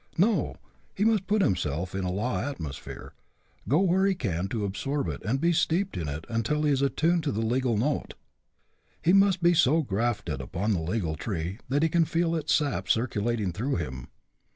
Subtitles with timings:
[0.17, 0.55] No,
[0.95, 3.13] he must put himself in a law atmosphere;
[3.69, 7.21] go where he can absorb it and be steeped in it until he is attuned
[7.25, 8.15] to the legal note.
[9.03, 12.89] He must be so grafted upon the legal tree that he can feel its sap
[12.89, 14.07] circulating through him.